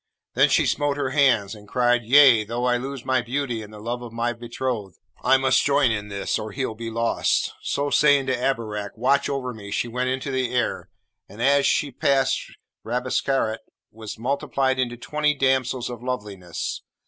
Then 0.33 0.49
she 0.49 0.65
smote 0.65 0.97
her 0.97 1.11
hands, 1.11 1.53
and 1.53 1.67
cried, 1.67 2.01
'Yea! 2.01 2.43
though 2.43 2.65
I 2.65 2.75
lose 2.75 3.05
my 3.05 3.21
beauty 3.21 3.61
and 3.61 3.71
the 3.71 3.79
love 3.79 4.01
of 4.01 4.11
my 4.11 4.33
betrothed, 4.33 4.97
I 5.23 5.37
must 5.37 5.63
join 5.63 5.91
in 5.91 6.07
this, 6.07 6.39
or 6.39 6.51
he'll 6.53 6.73
be 6.73 6.89
lost.' 6.89 7.53
So, 7.61 7.91
saying 7.91 8.25
to 8.25 8.35
Abarak, 8.35 8.97
'Watch 8.97 9.29
over 9.29 9.53
me,' 9.53 9.69
she 9.69 9.87
went 9.87 10.09
into 10.09 10.31
the 10.31 10.55
air, 10.55 10.89
and, 11.29 11.39
as 11.39 11.67
she 11.67 11.91
passed 11.91 12.41
Rabesqurat, 12.83 13.61
was 13.91 14.17
multiplied 14.17 14.79
into 14.79 14.97
twenty 14.97 15.35
damsels 15.35 15.87
of 15.87 16.01
loveliness. 16.01 16.81